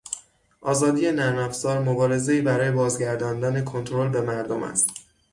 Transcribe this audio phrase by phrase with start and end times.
[0.61, 4.89] آزادی نرمافزار مبارزهای برای بازگرداندن کنترل به مردم است